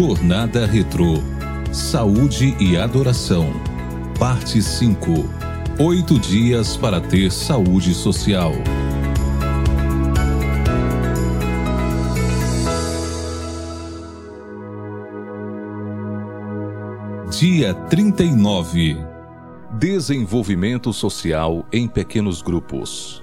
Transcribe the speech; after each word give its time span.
Jornada 0.00 0.64
Retrô 0.64 1.18
Saúde 1.70 2.56
e 2.58 2.74
Adoração. 2.74 3.52
Parte 4.18 4.62
5 4.62 5.28
Oito 5.78 6.18
dias 6.18 6.74
para 6.74 7.02
ter 7.02 7.30
saúde 7.30 7.92
social. 7.92 8.54
Dia 17.30 17.74
39 17.74 18.96
Desenvolvimento 19.78 20.94
social 20.94 21.66
em 21.70 21.86
pequenos 21.86 22.40
grupos. 22.40 23.22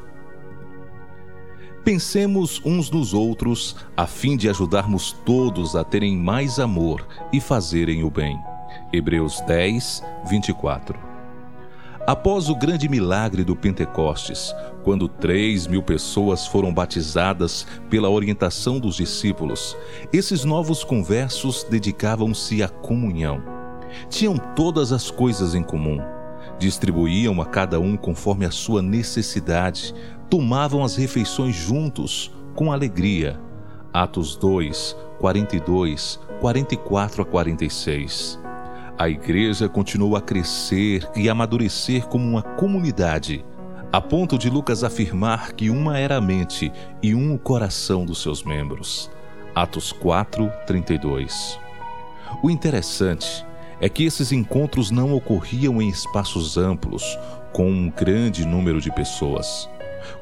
Pensemos 1.88 2.62
uns 2.66 2.92
nos 2.92 3.14
outros 3.14 3.78
a 3.96 4.06
fim 4.06 4.36
de 4.36 4.50
ajudarmos 4.50 5.14
todos 5.26 5.74
a 5.74 5.86
terem 5.86 6.18
mais 6.18 6.60
amor 6.60 7.08
e 7.32 7.40
fazerem 7.40 8.04
o 8.04 8.12
bem. 8.12 8.38
Hebreus 8.92 9.40
10, 9.48 10.04
24. 10.30 11.00
Após 12.06 12.50
o 12.50 12.56
grande 12.58 12.90
milagre 12.90 13.42
do 13.46 13.56
Pentecostes, 13.56 14.54
quando 14.84 15.08
3 15.08 15.68
mil 15.68 15.82
pessoas 15.82 16.46
foram 16.46 16.74
batizadas 16.74 17.66
pela 17.90 18.10
orientação 18.10 18.82
dos 18.82 18.98
discípulos, 18.98 19.74
esses 20.12 20.44
novos 20.44 20.84
conversos 20.84 21.64
dedicavam-se 21.70 22.62
à 22.62 22.68
comunhão. 22.68 23.42
Tinham 24.10 24.36
todas 24.58 24.92
as 24.92 25.10
coisas 25.10 25.56
em 25.56 25.64
comum. 25.64 26.02
Distribuíam 26.60 27.40
a 27.42 27.46
cada 27.46 27.80
um 27.80 27.96
conforme 27.96 28.46
a 28.46 28.52
sua 28.52 28.82
necessidade, 28.82 29.94
tomavam 30.30 30.84
as 30.84 30.96
refeições 30.96 31.56
juntos, 31.56 32.32
com 32.56 32.72
alegria. 32.72 33.40
Atos 33.94 34.36
2, 34.36 34.96
42, 35.20 36.20
44 36.40 37.22
a 37.22 37.26
46. 37.26 38.40
A 38.98 39.10
igreja 39.10 39.70
continuou 39.70 40.16
a 40.16 40.22
crescer 40.22 41.08
e 41.16 41.30
amadurecer 41.30 42.08
como 42.08 42.26
uma 42.26 42.42
comunidade, 42.42 43.46
a 43.92 44.02
ponto 44.02 44.38
de 44.38 44.50
Lucas 44.50 44.84
afirmar 44.84 45.54
que 45.54 45.70
uma 45.70 45.98
era 45.98 46.18
a 46.18 46.22
mente 46.22 46.72
e 47.02 47.16
um 47.16 47.36
o 47.36 47.40
coração 47.40 48.06
dos 48.06 48.22
seus 48.22 48.44
membros. 48.44 49.10
Atos 49.56 49.92
4, 49.92 50.52
32. 50.66 51.60
O 52.44 52.50
interessante 52.50 53.46
é 53.80 53.88
que 53.88 54.04
esses 54.04 54.32
encontros 54.32 54.92
não 54.92 55.14
ocorriam 55.14 55.82
em 55.82 55.90
espaços 55.90 56.58
amplos, 56.58 57.18
com 57.54 57.70
um 57.70 57.90
grande 57.90 58.46
número 58.46 58.82
de 58.82 58.92
pessoas. 58.92 59.70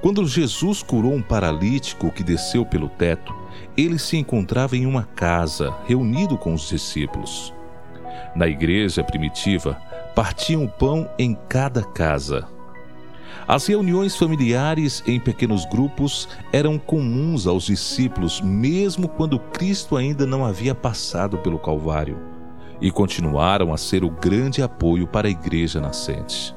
Quando 0.02 0.28
Jesus 0.28 0.84
curou 0.84 1.14
um 1.14 1.22
paralítico 1.22 2.12
que 2.12 2.24
desceu 2.24 2.66
pelo 2.66 2.90
teto, 2.90 3.34
ele 3.78 3.98
se 4.00 4.18
encontrava 4.18 4.76
em 4.76 4.86
uma 4.86 5.04
casa, 5.04 5.74
reunido 5.86 6.38
com 6.38 6.54
os 6.54 6.70
discípulos. 6.70 7.54
Na 8.36 8.48
igreja 8.48 9.04
primitiva, 9.04 9.78
partiam 10.16 10.68
pão 10.68 11.10
em 11.18 11.38
cada 11.48 11.84
casa. 11.84 12.48
As 13.48 13.68
reuniões 13.68 14.16
familiares 14.16 15.04
em 15.06 15.20
pequenos 15.20 15.66
grupos 15.66 16.28
eram 16.52 16.80
comuns 16.80 17.46
aos 17.46 17.66
discípulos, 17.66 18.42
mesmo 18.42 19.08
quando 19.08 19.40
Cristo 19.40 19.96
ainda 19.96 20.26
não 20.26 20.44
havia 20.44 20.74
passado 20.74 21.38
pelo 21.38 21.60
Calvário, 21.60 22.18
e 22.82 22.90
continuaram 22.90 23.74
a 23.74 23.78
ser 23.78 24.04
o 24.04 24.10
grande 24.10 24.62
apoio 24.64 25.06
para 25.06 25.28
a 25.28 25.32
igreja 25.32 25.80
nascente. 25.80 26.56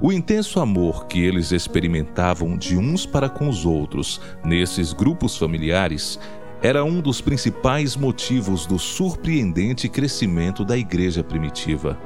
O 0.00 0.12
intenso 0.12 0.60
amor 0.60 1.06
que 1.08 1.18
eles 1.18 1.50
experimentavam 1.50 2.56
de 2.56 2.76
uns 2.76 3.04
para 3.04 3.28
com 3.28 3.48
os 3.48 3.66
outros 3.66 4.20
nesses 4.44 4.92
grupos 4.92 5.36
familiares 5.36 6.20
era 6.62 6.84
um 6.84 7.00
dos 7.00 7.20
principais 7.20 7.96
motivos 7.96 8.64
do 8.64 8.78
surpreendente 8.78 9.88
crescimento 9.88 10.64
da 10.64 10.78
igreja 10.78 11.24
primitiva. 11.24 11.98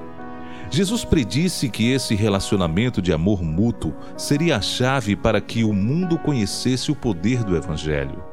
Jesus 0.71 1.05
predisse 1.05 1.69
que 1.69 1.91
esse 1.91 2.15
relacionamento 2.15 3.03
de 3.03 3.12
amor 3.12 3.43
mútuo 3.43 3.95
seria 4.16 4.56
a 4.56 4.62
chave 4.62 5.15
para 5.15 5.39
que 5.39 5.62
o 5.62 5.75
mundo 5.75 6.19
conhecesse 6.19 6.91
o 6.91 6.97
poder 6.97 7.45
do 7.45 7.55
Evangelho. 7.55 8.31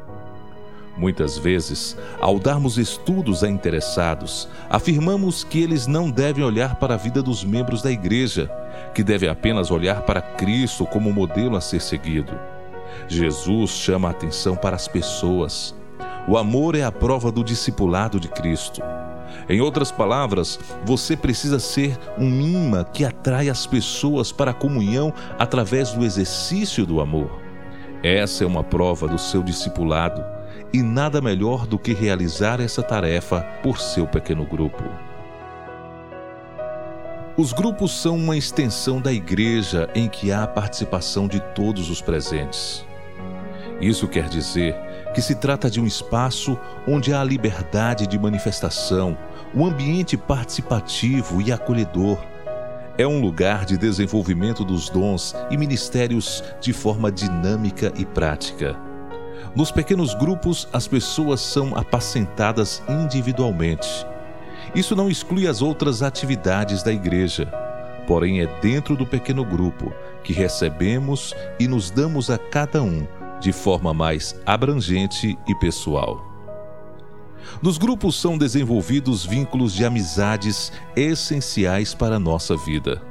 Muitas 0.99 1.37
vezes, 1.37 1.97
ao 2.19 2.37
darmos 2.37 2.77
estudos 2.77 3.41
a 3.41 3.49
interessados, 3.49 4.49
afirmamos 4.69 5.45
que 5.45 5.61
eles 5.61 5.87
não 5.87 6.11
devem 6.11 6.43
olhar 6.43 6.75
para 6.75 6.95
a 6.95 6.97
vida 6.97 7.23
dos 7.23 7.41
membros 7.41 7.81
da 7.81 7.89
igreja, 7.89 8.51
que 8.93 9.01
devem 9.01 9.29
apenas 9.29 9.71
olhar 9.71 10.01
para 10.01 10.21
Cristo 10.21 10.85
como 10.85 11.13
modelo 11.13 11.55
a 11.55 11.61
ser 11.61 11.79
seguido. 11.79 12.37
Jesus 13.07 13.71
chama 13.71 14.09
a 14.09 14.11
atenção 14.11 14.57
para 14.57 14.75
as 14.75 14.89
pessoas. 14.89 15.73
O 16.27 16.37
amor 16.37 16.75
é 16.75 16.83
a 16.83 16.91
prova 16.91 17.31
do 17.31 17.45
discipulado 17.45 18.19
de 18.19 18.27
Cristo. 18.27 18.81
Em 19.47 19.61
outras 19.61 19.93
palavras, 19.93 20.59
você 20.83 21.15
precisa 21.15 21.59
ser 21.59 21.97
um 22.17 22.41
imã 22.41 22.83
que 22.83 23.05
atrai 23.05 23.47
as 23.47 23.65
pessoas 23.65 24.33
para 24.33 24.51
a 24.51 24.53
comunhão 24.53 25.13
através 25.37 25.93
do 25.93 26.03
exercício 26.03 26.85
do 26.85 26.99
amor. 26.99 27.31
Essa 28.03 28.43
é 28.43 28.47
uma 28.47 28.65
prova 28.65 29.07
do 29.07 29.17
seu 29.17 29.41
discipulado 29.41 30.38
e 30.73 30.81
nada 30.81 31.21
melhor 31.21 31.65
do 31.65 31.79
que 31.79 31.93
realizar 31.93 32.59
essa 32.59 32.83
tarefa 32.83 33.41
por 33.63 33.79
seu 33.79 34.07
pequeno 34.07 34.45
grupo. 34.45 34.83
Os 37.35 37.53
grupos 37.53 38.01
são 38.01 38.17
uma 38.17 38.35
extensão 38.35 38.99
da 38.99 39.13
igreja 39.13 39.89
em 39.95 40.09
que 40.09 40.31
há 40.31 40.43
a 40.43 40.47
participação 40.47 41.25
de 41.25 41.39
todos 41.55 41.89
os 41.89 42.01
presentes. 42.01 42.85
Isso 43.79 44.09
quer 44.09 44.27
dizer 44.27 44.75
que 45.13 45.21
se 45.21 45.35
trata 45.35 45.69
de 45.69 45.79
um 45.79 45.87
espaço 45.87 46.59
onde 46.85 47.13
há 47.13 47.23
liberdade 47.23 48.05
de 48.05 48.19
manifestação, 48.19 49.17
um 49.55 49.65
ambiente 49.65 50.17
participativo 50.17 51.41
e 51.41 51.51
acolhedor. 51.51 52.19
É 52.97 53.07
um 53.07 53.21
lugar 53.21 53.65
de 53.65 53.77
desenvolvimento 53.77 54.65
dos 54.65 54.89
dons 54.89 55.33
e 55.49 55.55
ministérios 55.55 56.43
de 56.59 56.73
forma 56.73 57.09
dinâmica 57.09 57.93
e 57.95 58.05
prática. 58.05 58.88
Nos 59.55 59.71
pequenos 59.71 60.13
grupos, 60.13 60.67
as 60.71 60.87
pessoas 60.87 61.41
são 61.41 61.75
apacentadas 61.75 62.83
individualmente 62.87 64.05
isso 64.75 64.95
não 64.95 65.09
exclui 65.09 65.47
as 65.47 65.61
outras 65.61 66.03
atividades 66.03 66.83
da 66.83 66.91
igreja, 66.91 67.51
porém 68.05 68.41
é 68.41 68.47
dentro 68.61 68.95
do 68.95 69.05
pequeno 69.05 69.43
grupo 69.43 69.91
que 70.23 70.31
recebemos 70.31 71.33
e 71.59 71.67
nos 71.67 71.89
damos 71.89 72.29
a 72.29 72.37
cada 72.37 72.81
um 72.81 73.07
de 73.39 73.51
forma 73.51 73.93
mais 73.93 74.39
abrangente 74.45 75.37
e 75.47 75.55
pessoal. 75.55 76.25
Nos 77.61 77.77
grupos 77.77 78.19
são 78.19 78.37
desenvolvidos 78.37 79.25
vínculos 79.25 79.73
de 79.73 79.85
amizades 79.85 80.71
essenciais 80.95 81.93
para 81.93 82.17
a 82.17 82.19
nossa 82.19 82.55
vida. 82.55 83.01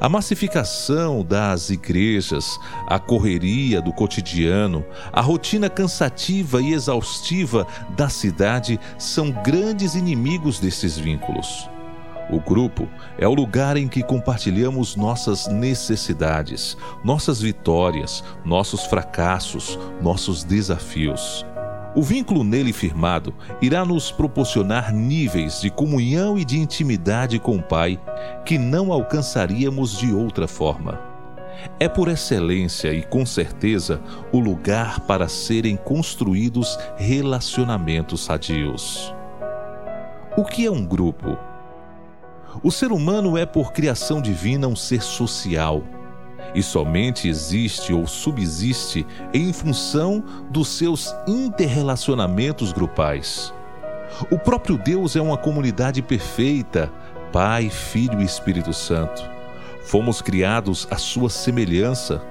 A 0.00 0.08
massificação 0.08 1.24
das 1.24 1.70
igrejas, 1.70 2.58
a 2.86 2.98
correria 2.98 3.80
do 3.80 3.92
cotidiano, 3.92 4.84
a 5.12 5.20
rotina 5.20 5.70
cansativa 5.70 6.60
e 6.60 6.72
exaustiva 6.72 7.66
da 7.96 8.08
cidade 8.08 8.78
são 8.98 9.30
grandes 9.30 9.94
inimigos 9.94 10.58
desses 10.58 10.98
vínculos. 10.98 11.68
O 12.28 12.40
grupo 12.40 12.88
é 13.18 13.28
o 13.28 13.34
lugar 13.34 13.76
em 13.76 13.86
que 13.86 14.02
compartilhamos 14.02 14.96
nossas 14.96 15.46
necessidades, 15.46 16.76
nossas 17.04 17.40
vitórias, 17.40 18.24
nossos 18.44 18.84
fracassos, 18.84 19.78
nossos 20.02 20.42
desafios. 20.42 21.46
O 21.96 22.02
vínculo 22.02 22.44
nele 22.44 22.74
firmado 22.74 23.32
irá 23.62 23.82
nos 23.82 24.12
proporcionar 24.12 24.92
níveis 24.92 25.62
de 25.62 25.70
comunhão 25.70 26.38
e 26.38 26.44
de 26.44 26.58
intimidade 26.58 27.38
com 27.38 27.56
o 27.56 27.62
Pai 27.62 27.98
que 28.44 28.58
não 28.58 28.92
alcançaríamos 28.92 29.96
de 29.96 30.12
outra 30.12 30.46
forma. 30.46 31.00
É 31.80 31.88
por 31.88 32.08
excelência 32.08 32.92
e 32.92 33.02
com 33.02 33.24
certeza 33.24 33.98
o 34.30 34.38
lugar 34.38 35.00
para 35.06 35.26
serem 35.26 35.74
construídos 35.74 36.78
relacionamentos 36.98 38.26
sadios. 38.26 39.14
O 40.36 40.44
que 40.44 40.66
é 40.66 40.70
um 40.70 40.84
grupo? 40.84 41.38
O 42.62 42.70
ser 42.70 42.92
humano 42.92 43.38
é, 43.38 43.46
por 43.46 43.72
criação 43.72 44.20
divina, 44.20 44.68
um 44.68 44.76
ser 44.76 45.00
social 45.00 45.82
e 46.56 46.62
somente 46.62 47.28
existe 47.28 47.92
ou 47.92 48.06
subsiste 48.06 49.06
em 49.34 49.52
função 49.52 50.24
dos 50.50 50.68
seus 50.68 51.14
interrelacionamentos 51.28 52.72
grupais. 52.72 53.52
O 54.30 54.38
próprio 54.38 54.78
Deus 54.78 55.14
é 55.14 55.20
uma 55.20 55.36
comunidade 55.36 56.00
perfeita, 56.00 56.90
Pai, 57.30 57.68
Filho 57.68 58.22
e 58.22 58.24
Espírito 58.24 58.72
Santo. 58.72 59.22
Fomos 59.82 60.22
criados 60.22 60.88
à 60.90 60.96
sua 60.96 61.28
semelhança, 61.28 62.22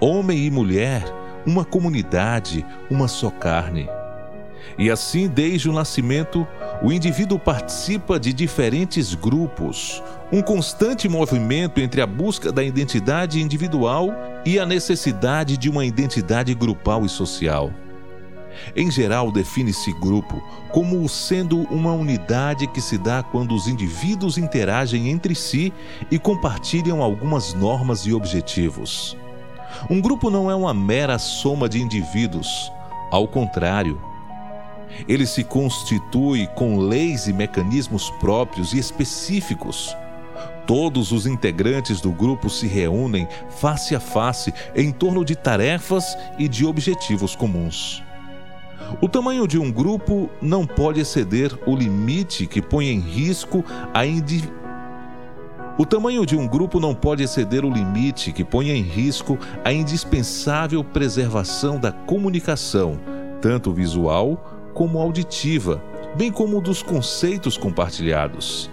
homem 0.00 0.46
e 0.46 0.50
mulher, 0.50 1.04
uma 1.44 1.64
comunidade, 1.64 2.64
uma 2.90 3.06
só 3.06 3.28
carne. 3.28 3.86
E 4.78 4.90
assim, 4.90 5.28
desde 5.28 5.68
o 5.68 5.74
nascimento, 5.74 6.48
o 6.82 6.92
indivíduo 6.92 7.38
participa 7.38 8.18
de 8.18 8.32
diferentes 8.32 9.14
grupos, 9.14 10.02
um 10.32 10.42
constante 10.42 11.08
movimento 11.08 11.80
entre 11.80 12.00
a 12.00 12.06
busca 12.06 12.50
da 12.50 12.62
identidade 12.62 13.40
individual 13.40 14.10
e 14.44 14.58
a 14.58 14.66
necessidade 14.66 15.56
de 15.56 15.70
uma 15.70 15.84
identidade 15.84 16.52
grupal 16.54 17.04
e 17.04 17.08
social. 17.08 17.70
Em 18.76 18.90
geral, 18.90 19.32
define-se 19.32 19.92
grupo 19.94 20.42
como 20.70 21.08
sendo 21.08 21.62
uma 21.70 21.92
unidade 21.92 22.66
que 22.68 22.80
se 22.80 22.98
dá 22.98 23.22
quando 23.22 23.54
os 23.54 23.66
indivíduos 23.66 24.38
interagem 24.38 25.10
entre 25.10 25.34
si 25.34 25.72
e 26.10 26.18
compartilham 26.18 27.02
algumas 27.02 27.54
normas 27.54 28.06
e 28.06 28.12
objetivos. 28.12 29.16
Um 29.90 30.00
grupo 30.00 30.30
não 30.30 30.50
é 30.50 30.54
uma 30.54 30.72
mera 30.72 31.18
soma 31.18 31.68
de 31.68 31.80
indivíduos, 31.80 32.70
ao 33.10 33.26
contrário. 33.26 34.13
Ele 35.08 35.26
se 35.26 35.44
constitui 35.44 36.46
com 36.54 36.78
leis 36.78 37.26
e 37.26 37.32
mecanismos 37.32 38.10
próprios 38.20 38.72
e 38.72 38.78
específicos. 38.78 39.96
Todos 40.66 41.12
os 41.12 41.26
integrantes 41.26 42.00
do 42.00 42.10
grupo 42.10 42.48
se 42.48 42.66
reúnem 42.66 43.28
face 43.50 43.94
a 43.94 44.00
face 44.00 44.52
em 44.74 44.90
torno 44.90 45.24
de 45.24 45.36
tarefas 45.36 46.16
e 46.38 46.48
de 46.48 46.64
objetivos 46.64 47.36
comuns. 47.36 48.02
O 49.00 49.08
tamanho 49.08 49.46
de 49.46 49.58
um 49.58 49.70
grupo 49.70 50.30
não 50.40 50.66
pode 50.66 51.00
exceder 51.00 51.56
o 51.66 51.74
limite 51.74 52.46
que 52.46 52.62
põe 52.62 52.88
em 52.88 53.00
risco 53.00 53.64
a. 53.92 54.02
O 55.76 55.84
tamanho 55.84 56.24
de 56.24 56.36
um 56.36 56.46
grupo 56.46 56.78
não 56.78 56.94
pode 56.94 57.22
exceder 57.22 57.64
o 57.64 57.70
limite 57.70 58.32
que 58.32 58.44
põe 58.44 58.70
em 58.70 58.82
risco 58.82 59.38
a 59.64 59.72
indispensável 59.72 60.84
preservação 60.84 61.78
da 61.80 61.90
comunicação, 61.90 62.98
tanto 63.40 63.72
visual 63.72 64.53
como 64.74 64.98
auditiva, 64.98 65.82
bem 66.16 66.30
como 66.30 66.60
dos 66.60 66.82
conceitos 66.82 67.56
compartilhados. 67.56 68.68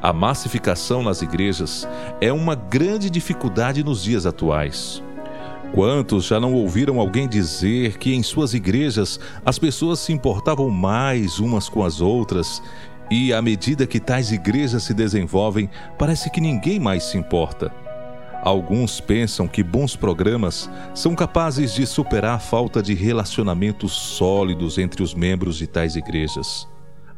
A 0.00 0.12
massificação 0.12 1.02
nas 1.02 1.22
igrejas 1.22 1.88
é 2.20 2.32
uma 2.32 2.54
grande 2.54 3.10
dificuldade 3.10 3.82
nos 3.82 4.02
dias 4.04 4.26
atuais. 4.26 5.02
Quantos 5.74 6.26
já 6.26 6.38
não 6.38 6.52
ouviram 6.52 7.00
alguém 7.00 7.26
dizer 7.26 7.96
que 7.96 8.14
em 8.14 8.22
suas 8.22 8.52
igrejas 8.52 9.18
as 9.44 9.58
pessoas 9.58 9.98
se 10.00 10.12
importavam 10.12 10.68
mais 10.68 11.38
umas 11.38 11.68
com 11.68 11.82
as 11.82 12.00
outras 12.00 12.62
e, 13.10 13.32
à 13.32 13.40
medida 13.40 13.86
que 13.86 13.98
tais 13.98 14.32
igrejas 14.32 14.82
se 14.84 14.94
desenvolvem, 14.94 15.68
parece 15.98 16.30
que 16.30 16.40
ninguém 16.40 16.78
mais 16.78 17.04
se 17.04 17.16
importa? 17.16 17.81
Alguns 18.42 19.00
pensam 19.00 19.46
que 19.46 19.62
bons 19.62 19.94
programas 19.94 20.68
são 20.96 21.14
capazes 21.14 21.72
de 21.72 21.86
superar 21.86 22.34
a 22.34 22.40
falta 22.40 22.82
de 22.82 22.92
relacionamentos 22.92 23.92
sólidos 23.92 24.78
entre 24.78 25.00
os 25.00 25.14
membros 25.14 25.56
de 25.56 25.68
tais 25.68 25.94
igrejas. 25.94 26.68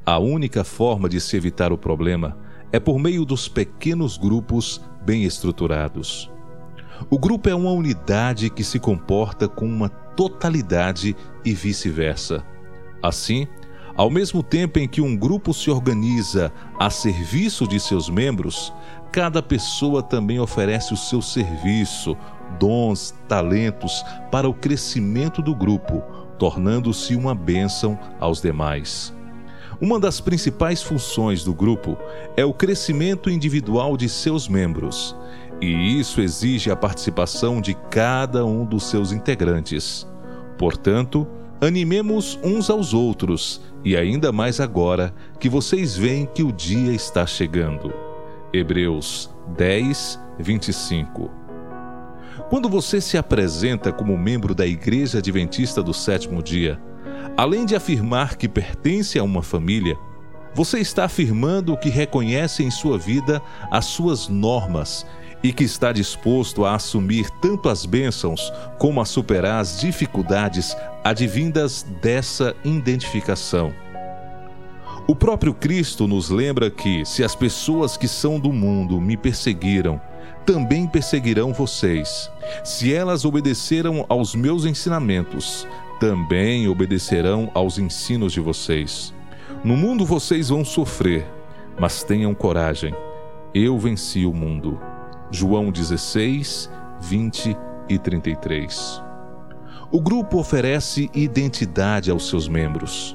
A 0.04 0.18
única 0.18 0.62
forma 0.64 1.08
de 1.08 1.18
se 1.22 1.34
evitar 1.34 1.72
o 1.72 1.78
problema 1.78 2.36
é 2.70 2.78
por 2.78 2.98
meio 2.98 3.24
dos 3.24 3.48
pequenos 3.48 4.18
grupos 4.18 4.82
bem 5.02 5.24
estruturados. 5.24 6.30
O 7.08 7.18
grupo 7.18 7.48
é 7.48 7.54
uma 7.54 7.70
unidade 7.70 8.50
que 8.50 8.62
se 8.62 8.78
comporta 8.78 9.48
com 9.48 9.64
uma 9.64 9.88
totalidade 9.88 11.16
e 11.42 11.54
vice-versa. 11.54 12.44
Assim, 13.02 13.46
ao 13.96 14.10
mesmo 14.10 14.42
tempo 14.42 14.78
em 14.78 14.88
que 14.88 15.00
um 15.00 15.16
grupo 15.16 15.54
se 15.54 15.70
organiza 15.70 16.52
a 16.78 16.90
serviço 16.90 17.66
de 17.66 17.78
seus 17.78 18.10
membros, 18.10 18.72
cada 19.14 19.40
pessoa 19.40 20.02
também 20.02 20.40
oferece 20.40 20.92
o 20.92 20.96
seu 20.96 21.22
serviço, 21.22 22.16
dons, 22.58 23.14
talentos 23.28 24.04
para 24.28 24.48
o 24.48 24.52
crescimento 24.52 25.40
do 25.40 25.54
grupo, 25.54 26.02
tornando-se 26.36 27.14
uma 27.14 27.32
bênção 27.32 27.96
aos 28.18 28.42
demais. 28.42 29.14
Uma 29.80 30.00
das 30.00 30.20
principais 30.20 30.82
funções 30.82 31.44
do 31.44 31.54
grupo 31.54 31.96
é 32.36 32.44
o 32.44 32.52
crescimento 32.52 33.30
individual 33.30 33.96
de 33.96 34.08
seus 34.08 34.48
membros 34.48 35.14
e 35.62 36.00
isso 36.00 36.20
exige 36.20 36.68
a 36.72 36.74
participação 36.74 37.60
de 37.60 37.74
cada 37.88 38.44
um 38.44 38.64
dos 38.64 38.90
seus 38.90 39.12
integrantes. 39.12 40.08
Portanto, 40.58 41.24
animemos 41.60 42.36
uns 42.42 42.68
aos 42.68 42.92
outros, 42.92 43.60
e 43.84 43.96
ainda 43.96 44.32
mais 44.32 44.58
agora 44.58 45.14
que 45.38 45.48
vocês 45.48 45.96
veem 45.96 46.26
que 46.26 46.42
o 46.42 46.50
dia 46.50 46.92
está 46.92 47.24
chegando. 47.24 48.03
Hebreus 48.54 49.34
10, 49.56 50.20
25. 50.38 51.28
Quando 52.48 52.68
você 52.68 53.00
se 53.00 53.18
apresenta 53.18 53.92
como 53.92 54.16
membro 54.16 54.54
da 54.54 54.64
Igreja 54.64 55.18
Adventista 55.18 55.82
do 55.82 55.92
Sétimo 55.92 56.40
Dia, 56.40 56.80
além 57.36 57.66
de 57.66 57.74
afirmar 57.74 58.36
que 58.36 58.48
pertence 58.48 59.18
a 59.18 59.24
uma 59.24 59.42
família, 59.42 59.96
você 60.54 60.78
está 60.78 61.04
afirmando 61.06 61.76
que 61.76 61.88
reconhece 61.88 62.62
em 62.62 62.70
sua 62.70 62.96
vida 62.96 63.42
as 63.72 63.86
suas 63.86 64.28
normas 64.28 65.04
e 65.42 65.52
que 65.52 65.64
está 65.64 65.90
disposto 65.90 66.64
a 66.64 66.76
assumir 66.76 67.28
tanto 67.42 67.68
as 67.68 67.84
bênçãos 67.84 68.52
como 68.78 69.00
a 69.00 69.04
superar 69.04 69.60
as 69.60 69.80
dificuldades 69.80 70.76
advindas 71.02 71.84
dessa 72.00 72.54
identificação. 72.64 73.74
O 75.06 75.14
próprio 75.14 75.52
Cristo 75.52 76.08
nos 76.08 76.30
lembra 76.30 76.70
que, 76.70 77.04
se 77.04 77.22
as 77.22 77.34
pessoas 77.34 77.94
que 77.94 78.08
são 78.08 78.40
do 78.40 78.50
mundo 78.50 78.98
me 78.98 79.18
perseguiram, 79.18 80.00
também 80.46 80.86
perseguirão 80.86 81.52
vocês. 81.52 82.30
Se 82.64 82.92
elas 82.92 83.26
obedeceram 83.26 84.06
aos 84.08 84.34
meus 84.34 84.64
ensinamentos, 84.64 85.68
também 86.00 86.66
obedecerão 86.68 87.50
aos 87.52 87.78
ensinos 87.78 88.32
de 88.32 88.40
vocês. 88.40 89.12
No 89.62 89.76
mundo 89.76 90.06
vocês 90.06 90.48
vão 90.48 90.64
sofrer, 90.64 91.26
mas 91.78 92.02
tenham 92.02 92.34
coragem. 92.34 92.94
Eu 93.54 93.78
venci 93.78 94.24
o 94.24 94.32
mundo. 94.32 94.80
João 95.30 95.70
16, 95.70 96.70
20 97.02 97.54
e 97.90 97.98
33. 97.98 99.02
O 99.92 100.00
grupo 100.00 100.38
oferece 100.38 101.10
identidade 101.14 102.10
aos 102.10 102.26
seus 102.26 102.48
membros. 102.48 103.14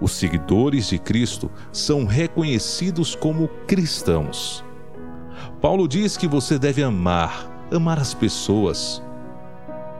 Os 0.00 0.12
seguidores 0.12 0.88
de 0.88 0.98
Cristo 0.98 1.50
são 1.72 2.04
reconhecidos 2.04 3.14
como 3.14 3.48
cristãos. 3.66 4.64
Paulo 5.60 5.88
diz 5.88 6.16
que 6.16 6.28
você 6.28 6.58
deve 6.58 6.82
amar, 6.82 7.66
amar 7.72 7.98
as 7.98 8.14
pessoas, 8.14 9.02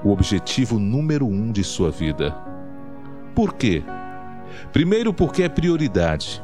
o 0.05 0.11
objetivo 0.11 0.79
número 0.79 1.27
um 1.27 1.50
de 1.50 1.65
sua 1.65 1.91
vida. 1.91 2.37
Por 3.35 3.55
quê? 3.55 3.83
Primeiro, 4.73 5.12
porque 5.12 5.43
é 5.43 5.49
prioridade. 5.49 6.43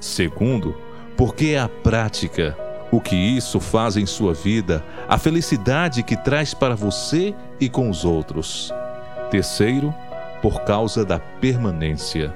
Segundo, 0.00 0.74
porque 1.16 1.48
é 1.48 1.60
a 1.60 1.68
prática 1.68 2.56
o 2.90 3.00
que 3.00 3.16
isso 3.16 3.58
faz 3.58 3.96
em 3.96 4.06
sua 4.06 4.32
vida, 4.32 4.84
a 5.08 5.18
felicidade 5.18 6.02
que 6.02 6.16
traz 6.16 6.54
para 6.54 6.74
você 6.74 7.34
e 7.60 7.68
com 7.68 7.90
os 7.90 8.04
outros. 8.04 8.72
Terceiro, 9.30 9.94
por 10.40 10.62
causa 10.62 11.04
da 11.04 11.18
permanência. 11.18 12.34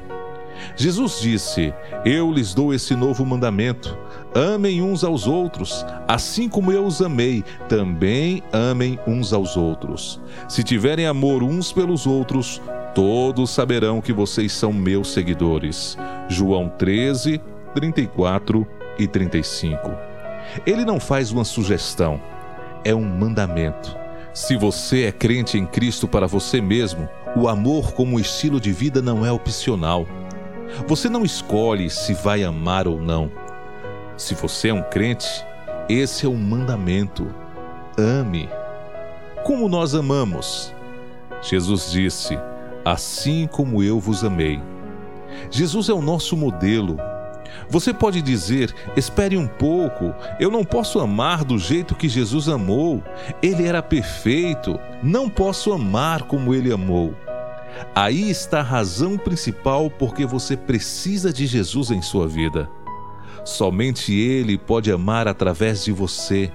Jesus 0.76 1.20
disse: 1.20 1.72
Eu 2.04 2.32
lhes 2.32 2.54
dou 2.54 2.72
esse 2.74 2.94
novo 2.94 3.24
mandamento. 3.24 3.96
Amem 4.34 4.80
uns 4.80 5.02
aos 5.02 5.26
outros, 5.26 5.84
assim 6.06 6.48
como 6.48 6.70
eu 6.70 6.86
os 6.86 7.02
amei, 7.02 7.42
também 7.68 8.44
amem 8.52 8.96
uns 9.04 9.32
aos 9.32 9.56
outros. 9.56 10.20
Se 10.48 10.62
tiverem 10.62 11.06
amor 11.06 11.42
uns 11.42 11.72
pelos 11.72 12.06
outros, 12.06 12.62
todos 12.94 13.50
saberão 13.50 14.00
que 14.00 14.12
vocês 14.12 14.52
são 14.52 14.72
meus 14.72 15.12
seguidores. 15.12 15.98
João 16.28 16.68
13, 16.68 17.40
34 17.74 18.64
e 19.00 19.08
35. 19.08 19.90
Ele 20.64 20.84
não 20.84 21.00
faz 21.00 21.32
uma 21.32 21.44
sugestão, 21.44 22.20
é 22.84 22.94
um 22.94 23.04
mandamento. 23.04 23.96
Se 24.32 24.56
você 24.56 25.04
é 25.04 25.12
crente 25.12 25.58
em 25.58 25.66
Cristo 25.66 26.06
para 26.06 26.26
você 26.26 26.60
mesmo, 26.60 27.08
o 27.36 27.48
amor 27.48 27.92
como 27.92 28.20
estilo 28.20 28.60
de 28.60 28.70
vida 28.72 29.02
não 29.02 29.26
é 29.26 29.32
opcional. 29.32 30.06
Você 30.86 31.08
não 31.08 31.24
escolhe 31.24 31.90
se 31.90 32.14
vai 32.14 32.42
amar 32.42 32.86
ou 32.86 33.00
não. 33.00 33.30
Se 34.16 34.34
você 34.34 34.68
é 34.68 34.74
um 34.74 34.82
crente, 34.82 35.28
esse 35.88 36.26
é 36.26 36.28
um 36.28 36.36
mandamento. 36.36 37.26
Ame. 37.98 38.48
Como 39.44 39.68
nós 39.68 39.94
amamos? 39.94 40.74
Jesus 41.42 41.90
disse: 41.90 42.38
Assim 42.84 43.46
como 43.46 43.82
eu 43.82 43.98
vos 43.98 44.24
amei. 44.24 44.60
Jesus 45.50 45.88
é 45.88 45.92
o 45.92 46.02
nosso 46.02 46.36
modelo, 46.36 46.98
você 47.68 47.92
pode 47.92 48.20
dizer: 48.20 48.74
espere 48.96 49.36
um 49.36 49.46
pouco, 49.46 50.14
eu 50.38 50.50
não 50.50 50.64
posso 50.64 50.98
amar 50.98 51.44
do 51.44 51.58
jeito 51.58 51.94
que 51.94 52.08
Jesus 52.08 52.48
amou. 52.48 53.02
Ele 53.42 53.66
era 53.66 53.82
perfeito, 53.82 54.78
não 55.02 55.28
posso 55.28 55.72
amar 55.72 56.22
como 56.22 56.54
ele 56.54 56.72
amou. 56.72 57.14
Aí 57.94 58.30
está 58.30 58.60
a 58.60 58.64
razão 58.64 59.16
principal 59.16 59.90
porque 59.90 60.26
você 60.26 60.56
precisa 60.56 61.32
de 61.32 61.46
Jesus 61.46 61.90
em 61.90 62.02
sua 62.02 62.28
vida. 62.28 62.68
Somente 63.44 64.12
Ele 64.12 64.58
pode 64.58 64.92
amar 64.92 65.26
através 65.26 65.84
de 65.84 65.92
você. 65.92 66.52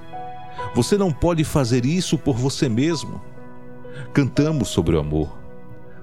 Você 0.73 0.97
não 0.97 1.11
pode 1.11 1.43
fazer 1.43 1.85
isso 1.85 2.17
por 2.17 2.35
você 2.35 2.69
mesmo. 2.69 3.21
Cantamos 4.13 4.67
sobre 4.69 4.95
o 4.95 4.99
amor, 4.99 5.37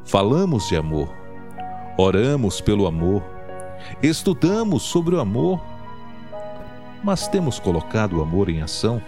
falamos 0.04 0.66
de 0.68 0.76
amor, 0.76 1.12
oramos 1.98 2.58
pelo 2.60 2.86
amor 2.86 3.22
Estudamos 4.02 4.82
sobre 4.82 5.14
o 5.14 5.20
amor, 5.20 5.60
mas 7.02 7.28
temos 7.28 7.58
colocado 7.58 8.18
o 8.18 8.22
amor 8.22 8.48
em 8.48 8.62
ação? 8.62 9.02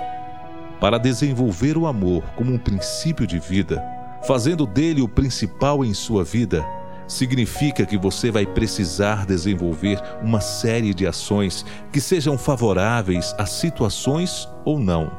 Para 0.81 0.99
desenvolver 0.99 1.77
o 1.77 1.87
amor 1.87 2.23
como 2.37 2.53
um 2.53 2.59
princípio 2.59 3.27
de 3.27 3.39
vida, 3.39 3.83
fazendo 4.27 4.67
dele 4.67 5.03
o 5.03 5.09
principal 5.09 5.85
em 5.85 5.93
sua 5.95 6.25
vida, 6.25 6.65
significa 7.07 7.85
que 7.85 7.99
você 7.99 8.31
vai 8.31 8.47
precisar 8.47 9.27
desenvolver 9.27 10.01
uma 10.23 10.41
série 10.41 10.95
de 10.95 11.07
ações 11.07 11.65
que 11.93 12.01
sejam 12.01 12.39
favoráveis 12.39 13.35
às 13.39 13.51
situações 13.51 14.49
ou 14.65 14.79
não. 14.79 15.11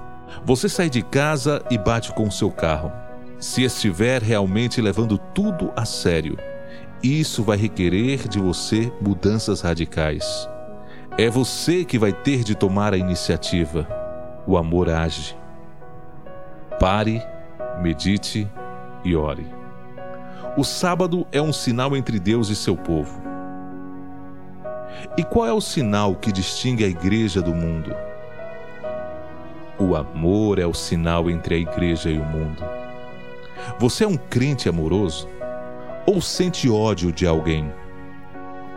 Você 0.44 0.68
sai 0.68 0.90
de 0.90 1.02
casa 1.02 1.64
e 1.70 1.78
bate 1.78 2.12
com 2.14 2.28
o 2.28 2.32
seu 2.32 2.52
carro. 2.52 2.92
Se 3.40 3.64
estiver 3.64 4.22
realmente 4.22 4.82
levando 4.82 5.18
tudo 5.18 5.72
a 5.76 5.86
sério, 5.86 6.38
isso 7.04 7.44
vai 7.44 7.58
requerer 7.58 8.28
de 8.28 8.40
você 8.40 8.92
mudanças 9.00 9.62
radicais. 9.62 10.50
É 11.18 11.30
você 11.30 11.86
que 11.86 12.00
vai 12.00 12.12
ter 12.12 12.44
de 12.44 12.56
tomar 12.56 12.94
a 12.94 12.98
iniciativa. 12.98 13.88
O 14.48 14.58
amor 14.58 14.90
age. 14.90 15.38
Pare, 16.80 17.22
medite 17.82 18.50
e 19.06 19.16
ore. 19.16 19.46
O 20.58 20.64
sábado 20.64 21.26
é 21.32 21.42
um 21.42 21.54
sinal 21.54 21.96
entre 21.96 22.20
Deus 22.20 22.50
e 22.50 22.56
seu 22.56 22.76
povo. 22.76 23.22
E 25.18 25.24
qual 25.24 25.46
é 25.46 25.54
o 25.54 25.62
sinal 25.62 26.16
que 26.16 26.32
distingue 26.32 26.84
a 26.84 26.88
igreja 26.88 27.42
do 27.42 27.54
mundo? 27.54 27.96
O 29.78 29.96
amor 29.96 30.58
é 30.58 30.66
o 30.66 30.74
sinal 30.74 31.30
entre 31.30 31.56
a 31.56 31.58
igreja 31.58 32.10
e 32.10 32.18
o 32.18 32.26
mundo. 32.26 32.64
Você 33.78 34.04
é 34.04 34.08
um 34.08 34.18
crente 34.18 34.68
amoroso? 34.68 35.28
Ou 36.06 36.22
sente 36.22 36.70
ódio 36.70 37.12
de 37.12 37.28
alguém? 37.28 37.72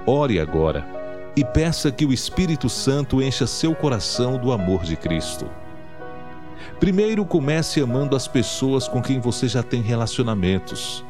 Ore 0.06 0.40
agora 0.40 0.84
e 1.36 1.44
peça 1.44 1.92
que 1.92 2.04
o 2.04 2.12
Espírito 2.12 2.68
Santo 2.68 3.22
encha 3.22 3.46
seu 3.46 3.74
coração 3.74 4.36
do 4.36 4.50
amor 4.50 4.82
de 4.82 4.96
Cristo. 4.96 5.48
Primeiro, 6.80 7.24
comece 7.24 7.80
amando 7.80 8.14
as 8.14 8.28
pessoas 8.28 8.86
com 8.86 9.02
quem 9.02 9.18
você 9.18 9.48
já 9.48 9.62
tem 9.62 9.82
relacionamentos. 9.82 11.04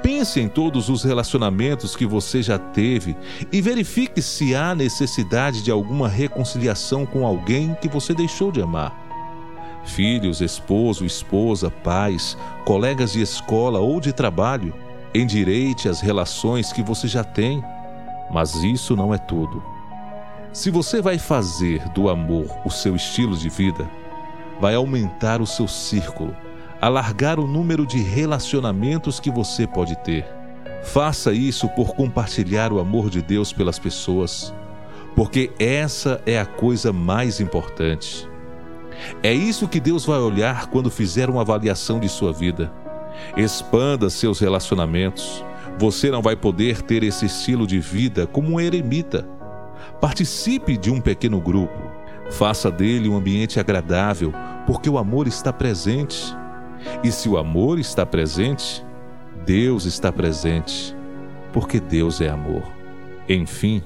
Pense 0.00 0.40
em 0.40 0.48
todos 0.48 0.88
os 0.88 1.02
relacionamentos 1.02 1.96
que 1.96 2.06
você 2.06 2.40
já 2.40 2.58
teve 2.58 3.16
e 3.50 3.60
verifique 3.60 4.22
se 4.22 4.54
há 4.54 4.74
necessidade 4.74 5.62
de 5.62 5.70
alguma 5.70 6.08
reconciliação 6.08 7.04
com 7.04 7.26
alguém 7.26 7.76
que 7.80 7.88
você 7.88 8.14
deixou 8.14 8.52
de 8.52 8.62
amar. 8.62 8.94
Filhos, 9.84 10.40
esposo, 10.40 11.04
esposa, 11.04 11.70
pais, 11.70 12.36
colegas 12.64 13.12
de 13.12 13.20
escola 13.20 13.80
ou 13.80 14.00
de 14.00 14.12
trabalho, 14.12 14.72
endireite 15.12 15.88
as 15.88 16.00
relações 16.00 16.72
que 16.72 16.82
você 16.82 17.08
já 17.08 17.24
tem, 17.24 17.62
mas 18.30 18.54
isso 18.62 18.94
não 18.94 19.12
é 19.12 19.18
tudo. 19.18 19.62
Se 20.52 20.70
você 20.70 21.02
vai 21.02 21.18
fazer 21.18 21.88
do 21.90 22.08
amor 22.08 22.46
o 22.64 22.70
seu 22.70 22.94
estilo 22.94 23.36
de 23.36 23.48
vida, 23.48 23.88
vai 24.60 24.74
aumentar 24.74 25.40
o 25.40 25.46
seu 25.46 25.68
círculo 25.68 26.34
alargar 26.80 27.40
o 27.40 27.46
número 27.46 27.86
de 27.86 27.98
relacionamentos 27.98 29.18
que 29.18 29.30
você 29.30 29.66
pode 29.66 29.96
ter. 29.98 30.26
Faça 30.82 31.32
isso 31.32 31.68
por 31.70 31.94
compartilhar 31.94 32.72
o 32.72 32.78
amor 32.78 33.10
de 33.10 33.22
Deus 33.22 33.52
pelas 33.52 33.78
pessoas, 33.78 34.54
porque 35.14 35.50
essa 35.58 36.20
é 36.26 36.38
a 36.38 36.46
coisa 36.46 36.92
mais 36.92 37.40
importante. 37.40 38.28
É 39.22 39.32
isso 39.32 39.68
que 39.68 39.80
Deus 39.80 40.04
vai 40.04 40.18
olhar 40.18 40.68
quando 40.68 40.90
fizer 40.90 41.28
uma 41.28 41.40
avaliação 41.40 41.98
de 41.98 42.08
sua 42.08 42.32
vida. 42.32 42.72
Expanda 43.36 44.08
seus 44.08 44.38
relacionamentos. 44.38 45.44
Você 45.78 46.10
não 46.10 46.22
vai 46.22 46.36
poder 46.36 46.80
ter 46.82 47.02
esse 47.02 47.26
estilo 47.26 47.66
de 47.66 47.78
vida 47.80 48.26
como 48.26 48.52
um 48.52 48.60
eremita. 48.60 49.26
Participe 50.00 50.76
de 50.76 50.90
um 50.90 51.00
pequeno 51.00 51.40
grupo. 51.40 51.78
Faça 52.30 52.70
dele 52.70 53.08
um 53.08 53.16
ambiente 53.16 53.58
agradável, 53.60 54.32
porque 54.66 54.90
o 54.90 54.98
amor 54.98 55.26
está 55.26 55.52
presente. 55.52 56.22
E 57.02 57.10
se 57.10 57.28
o 57.28 57.38
amor 57.38 57.78
está 57.78 58.04
presente, 58.04 58.84
Deus 59.44 59.84
está 59.84 60.12
presente, 60.12 60.94
porque 61.52 61.80
Deus 61.80 62.20
é 62.20 62.28
amor. 62.28 62.62
Enfim, 63.28 63.82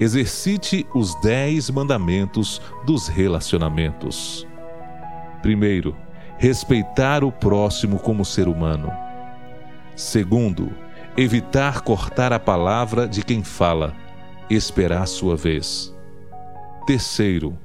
exercite 0.00 0.86
os 0.94 1.14
dez 1.20 1.70
mandamentos 1.70 2.60
dos 2.84 3.08
relacionamentos. 3.08 4.46
Primeiro, 5.42 5.96
respeitar 6.38 7.22
o 7.22 7.30
próximo 7.30 7.98
como 7.98 8.24
ser 8.24 8.48
humano. 8.48 8.90
Segundo, 9.94 10.70
evitar 11.16 11.82
cortar 11.82 12.32
a 12.32 12.38
palavra 12.38 13.06
de 13.08 13.22
quem 13.22 13.42
fala, 13.42 13.94
esperar 14.50 15.06
sua 15.06 15.36
vez. 15.36 15.94
Terceiro, 16.86 17.56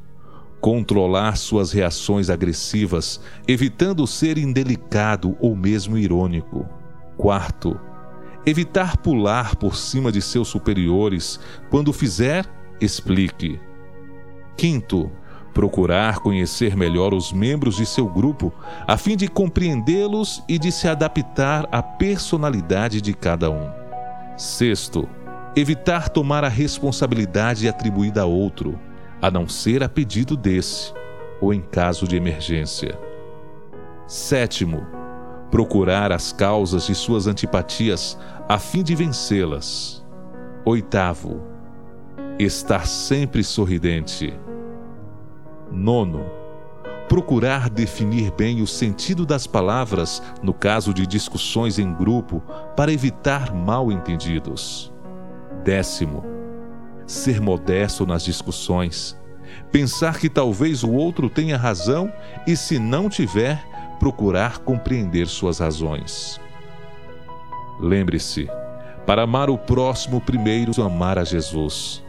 controlar 0.61 1.37
suas 1.37 1.71
reações 1.71 2.29
agressivas, 2.29 3.19
evitando 3.47 4.05
ser 4.05 4.37
indelicado 4.37 5.35
ou 5.41 5.55
mesmo 5.55 5.97
irônico. 5.97 6.69
Quarto, 7.17 7.79
evitar 8.45 8.97
pular 8.97 9.55
por 9.55 9.75
cima 9.75 10.11
de 10.11 10.21
seus 10.21 10.47
superiores. 10.47 11.39
Quando 11.71 11.91
fizer, 11.91 12.45
explique. 12.79 13.59
Quinto, 14.55 15.11
procurar 15.51 16.19
conhecer 16.19 16.77
melhor 16.77 17.11
os 17.11 17.33
membros 17.33 17.77
de 17.77 17.85
seu 17.85 18.07
grupo, 18.07 18.53
a 18.87 18.97
fim 18.97 19.17
de 19.17 19.27
compreendê-los 19.27 20.43
e 20.47 20.59
de 20.59 20.71
se 20.71 20.87
adaptar 20.87 21.67
à 21.71 21.81
personalidade 21.81 23.01
de 23.01 23.15
cada 23.15 23.49
um. 23.49 23.67
Sexto, 24.37 25.09
evitar 25.55 26.07
tomar 26.07 26.43
a 26.43 26.49
responsabilidade 26.49 27.67
atribuída 27.67 28.21
a 28.21 28.25
outro 28.25 28.79
a 29.21 29.29
não 29.29 29.47
ser 29.47 29.83
a 29.83 29.89
pedido 29.89 30.35
desse 30.35 30.93
ou 31.39 31.53
em 31.53 31.61
caso 31.61 32.07
de 32.07 32.15
emergência. 32.15 32.99
Sétimo, 34.07 34.85
procurar 35.49 36.11
as 36.11 36.31
causas 36.31 36.87
de 36.87 36.95
suas 36.95 37.27
antipatias 37.27 38.17
a 38.49 38.57
fim 38.57 38.83
de 38.83 38.95
vencê-las. 38.95 40.05
Oitavo, 40.65 41.41
estar 42.39 42.87
sempre 42.87 43.43
sorridente. 43.43 44.33
Nono, 45.71 46.25
procurar 47.07 47.69
definir 47.69 48.31
bem 48.31 48.61
o 48.61 48.67
sentido 48.67 49.25
das 49.25 49.45
palavras 49.45 50.21
no 50.41 50.53
caso 50.53 50.93
de 50.93 51.05
discussões 51.05 51.77
em 51.79 51.93
grupo 51.93 52.41
para 52.75 52.91
evitar 52.91 53.53
mal-entendidos. 53.53 54.93
Décimo, 55.63 56.40
ser 57.05 57.41
modesto 57.41 58.05
nas 58.05 58.23
discussões, 58.23 59.17
pensar 59.71 60.19
que 60.19 60.29
talvez 60.29 60.83
o 60.83 60.91
outro 60.91 61.29
tenha 61.29 61.57
razão 61.57 62.11
e, 62.47 62.55
se 62.55 62.79
não 62.79 63.09
tiver, 63.09 63.63
procurar 63.99 64.59
compreender 64.59 65.27
suas 65.27 65.59
razões. 65.59 66.39
Lembre-se, 67.79 68.47
para 69.05 69.23
amar 69.23 69.49
o 69.49 69.57
próximo, 69.57 70.21
primeiro 70.21 70.81
amar 70.83 71.17
a 71.17 71.23
Jesus, 71.23 72.03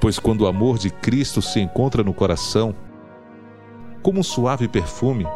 pois 0.00 0.18
quando 0.18 0.42
o 0.42 0.46
amor 0.46 0.78
de 0.78 0.90
Cristo 0.90 1.40
se 1.40 1.60
encontra 1.60 2.02
no 2.02 2.12
coração, 2.12 2.74
como 4.02 4.20
um 4.20 4.22
suave 4.22 4.66
perfume, 4.66 5.26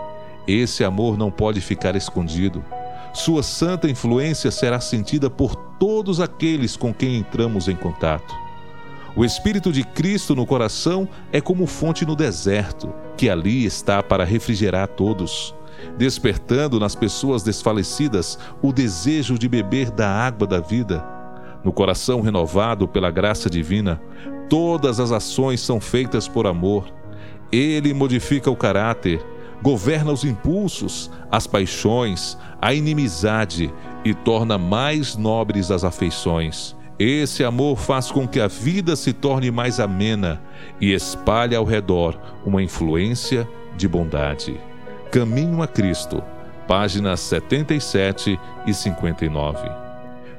esse 0.47 0.85
amor 0.85 1.17
não 1.17 1.31
pode 1.31 1.61
ficar 1.61 1.95
escondido. 1.97 2.65
Sua 3.13 3.43
santa 3.43 3.89
influência 3.89 4.51
será 4.51 4.79
sentida 4.81 5.31
por 5.31 5.57
todos 5.79 6.21
aqueles 6.21 6.77
com 6.77 6.93
quem 6.93 7.17
entramos 7.17 7.69
em 7.69 7.77
contato. 7.77 8.46
O 9.17 9.25
Espírito 9.25 9.73
de 9.73 9.83
Cristo 9.83 10.35
no 10.35 10.45
coração 10.45 11.09
é 11.33 11.41
como 11.41 11.67
fonte 11.67 12.05
no 12.05 12.15
deserto, 12.15 12.93
que 13.17 13.31
ali 13.31 13.65
está 13.65 14.03
para 14.03 14.25
refrigerar 14.25 14.89
todos, 14.89 15.55
despertando 15.97 16.79
nas 16.79 16.95
pessoas 16.95 17.43
desfalecidas 17.43 18.39
o 18.61 18.75
desejo 18.75 19.39
de 19.39 19.49
beber 19.49 19.91
da 19.91 20.07
água 20.07 20.47
da 20.47 20.61
vida. 20.61 21.03
No 21.65 21.73
coração 21.73 22.21
renovado 22.21 22.87
pela 22.87 23.11
graça 23.11 23.49
divina, 23.49 23.99
todas 24.51 25.01
as 25.01 25.11
ações 25.11 25.63
são 25.63 25.81
feitas 25.81 26.29
por 26.29 26.47
amor. 26.47 26.85
Ele 27.51 27.95
modifica 27.95 28.51
o 28.51 28.57
caráter, 28.57 29.25
governa 29.63 30.13
os 30.13 30.25
impulsos, 30.25 31.11
as 31.33 31.47
paixões, 31.47 32.37
a 32.61 32.75
inimizade 32.75 33.73
e 34.05 34.13
torna 34.13 34.59
mais 34.59 35.17
nobres 35.17 35.71
as 35.71 35.85
afeições. 35.85 36.76
Esse 36.99 37.45
amor 37.45 37.77
faz 37.77 38.11
com 38.11 38.27
que 38.27 38.41
a 38.41 38.49
vida 38.49 38.97
se 38.97 39.13
torne 39.13 39.51
mais 39.51 39.79
amena 39.79 40.41
e 40.81 40.95
espalhe 40.95 41.55
ao 41.55 41.65
redor 41.65 42.19
uma 42.45 42.63
influência 42.63 43.47
de 43.77 43.87
bondade. 43.87 44.59
Caminho 45.11 45.63
a 45.63 45.69
Cristo, 45.69 46.23
páginas 46.67 47.21
77 47.21 48.41
e 48.67 48.73
59. 48.73 49.69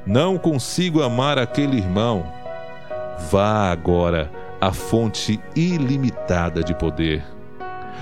Não 0.04 0.38
consigo 0.38 1.04
amar 1.04 1.38
aquele 1.38 1.78
irmão. 1.78 2.26
Vá 3.30 3.72
agora 3.72 4.32
à 4.60 4.72
fonte 4.72 5.40
ilimitada 5.56 6.64
de 6.64 6.74
poder. 6.74 7.24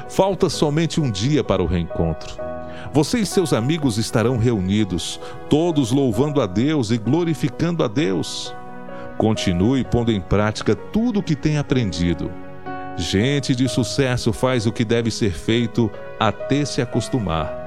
Falta 0.08 0.50
somente 0.50 1.02
um 1.02 1.12
dia 1.12 1.44
para 1.44 1.62
o 1.62 1.66
reencontro. 1.66 2.45
Você 2.94 3.20
e 3.20 3.26
seus 3.26 3.54
amigos 3.54 3.98
estarão 3.98 4.38
reunidos, 4.38 5.20
todos 5.50 5.92
louvando 5.92 6.42
a 6.42 6.46
Deus 6.46 6.92
e 6.92 6.98
glorificando 6.98 7.84
a 7.84 7.88
Deus. 7.88 8.56
Continue 9.18 9.84
pondo 9.84 10.12
em 10.12 10.20
prática 10.20 10.76
tudo 10.76 11.20
o 11.20 11.24
que 11.24 11.36
tem 11.36 11.58
aprendido. 11.58 12.32
Gente 12.98 13.56
de 13.56 13.68
sucesso 13.68 14.32
faz 14.32 14.66
o 14.66 14.72
que 14.72 14.86
deve 14.86 15.12
ser 15.12 15.32
feito 15.32 15.92
até 16.20 16.64
se 16.64 16.82
acostumar. 16.82 17.66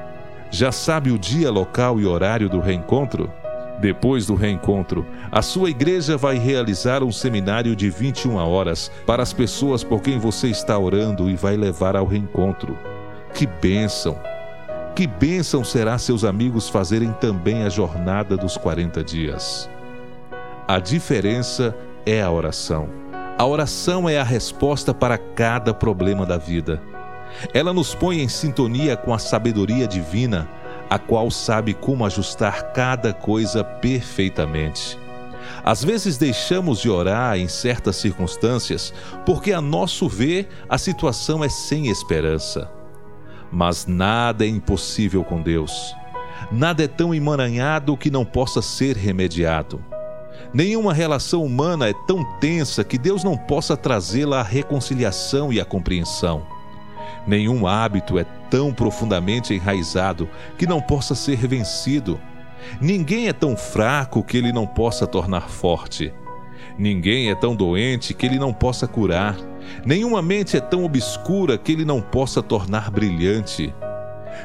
Já 0.51 0.73
sabe 0.73 1.11
o 1.11 1.19
dia, 1.19 1.51
local 1.51 2.01
e 2.01 2.07
horário 2.07 2.49
do 2.49 2.61
reencontro? 2.61 3.31
Depois 3.79 4.27
do 4.27 4.35
reencontro, 4.35 5.07
a 5.31 5.41
sua 5.41 5.71
igreja 5.71 6.17
vai 6.17 6.37
realizar 6.37 7.05
um 7.05 7.13
seminário 7.13 7.77
de 7.77 7.91
21 7.91 8.37
horas 8.37 8.91
para 9.07 9.23
as 9.23 9.33
pessoas 9.33 9.85
por 9.85 10.01
quem 10.01 10.19
você 10.19 10.49
está 10.49 10.77
orando 10.79 11.31
e 11.31 11.37
vai 11.37 11.57
levar 11.57 11.95
ao 11.95 12.07
reencontro. 12.07 12.77
Que 13.35 13.47
bênção! 13.47 14.19
Que 14.99 15.07
bênção 15.07 15.63
será 15.63 15.97
seus 15.97 16.25
amigos 16.25 16.69
fazerem 16.69 17.13
também 17.21 17.63
a 17.63 17.69
jornada 17.69 18.37
dos 18.37 18.57
40 18.57 19.05
dias. 19.05 19.71
A 20.67 20.81
diferença 20.81 21.73
é 22.05 22.21
a 22.21 22.29
oração. 22.29 22.89
A 23.39 23.47
oração 23.47 24.09
é 24.09 24.19
a 24.19 24.25
resposta 24.25 24.93
para 24.93 25.17
cada 25.17 25.73
problema 25.73 26.27
da 26.27 26.37
vida. 26.37 26.83
Ela 27.55 27.73
nos 27.73 27.95
põe 27.95 28.21
em 28.21 28.29
sintonia 28.29 28.97
com 28.97 29.15
a 29.15 29.21
sabedoria 29.21 29.87
divina 29.87 30.49
a 30.91 30.99
qual 30.99 31.31
sabe 31.31 31.75
como 31.75 32.05
ajustar 32.05 32.73
cada 32.73 33.13
coisa 33.13 33.63
perfeitamente. 33.63 34.99
Às 35.63 35.85
vezes 35.85 36.19
deixamos 36.19 36.81
de 36.81 36.91
orar 36.91 37.39
em 37.39 37.47
certas 37.47 37.95
circunstâncias 37.95 38.93
porque, 39.25 39.53
a 39.53 39.61
nosso 39.61 40.09
ver, 40.09 40.49
a 40.69 40.77
situação 40.77 41.45
é 41.45 41.49
sem 41.49 41.87
esperança. 41.87 42.78
Mas 43.51 43.87
nada 43.87 44.45
é 44.45 44.49
impossível 44.49 45.25
com 45.25 45.41
Deus. 45.41 45.95
Nada 46.51 46.85
é 46.85 46.89
tão 46.89 47.15
emaranhado 47.15 47.97
que 47.97 48.11
não 48.11 48.25
possa 48.25 48.63
ser 48.63 48.97
remediado. 48.97 49.85
Nenhuma 50.53 50.95
relação 50.95 51.45
humana 51.45 51.89
é 51.89 51.95
tão 52.07 52.25
tensa 52.39 52.83
que 52.83 52.97
Deus 52.97 53.23
não 53.23 53.37
possa 53.37 53.77
trazê-la 53.77 54.41
à 54.41 54.43
reconciliação 54.43 55.53
e 55.53 55.61
à 55.61 55.65
compreensão. 55.65 56.47
Nenhum 57.27 57.67
hábito 57.67 58.19
é 58.19 58.25
tão 58.51 58.73
profundamente 58.73 59.53
enraizado 59.53 60.29
que 60.57 60.67
não 60.67 60.81
possa 60.81 61.15
ser 61.15 61.37
vencido. 61.47 62.19
Ninguém 62.81 63.29
é 63.29 63.33
tão 63.33 63.57
fraco 63.57 64.23
que 64.23 64.39
ele 64.39 64.53
não 64.53 64.67
possa 64.67 65.07
tornar 65.07 65.49
forte. 65.49 66.13
Ninguém 66.79 67.29
é 67.29 67.35
tão 67.35 67.57
doente 67.57 68.15
que 68.15 68.25
ele 68.25 68.39
não 68.39 68.53
possa 68.53 68.87
curar. 68.87 69.37
Nenhuma 69.85 70.23
mente 70.23 70.57
é 70.57 70.61
tão 70.61 70.85
obscura 70.85 71.59
que 71.59 71.73
ele 71.73 71.85
não 71.85 72.01
possa 72.01 72.41
tornar 72.41 72.89
brilhante. 72.89 73.75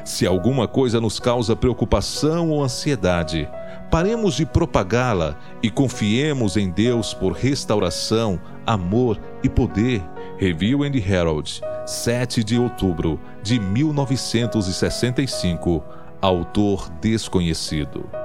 Se 0.04 0.26
alguma 0.26 0.66
coisa 0.66 1.00
nos 1.00 1.20
causa 1.20 1.54
preocupação 1.54 2.50
ou 2.50 2.64
ansiedade, 2.64 3.48
paremos 3.88 4.34
de 4.34 4.44
propagá-la 4.44 5.38
e 5.62 5.70
confiemos 5.70 6.56
em 6.56 6.68
Deus 6.70 7.14
por 7.14 7.30
restauração, 7.32 8.40
amor 8.66 9.16
e 9.44 9.48
poder. 9.48 10.02
Review 10.36 10.82
and 10.82 10.96
Herald, 10.96 11.60
7 11.86 12.42
de 12.42 12.58
outubro 12.58 13.20
de 13.42 13.60
1965. 13.60 15.84
Autor 16.20 16.90
desconhecido. 17.00 18.23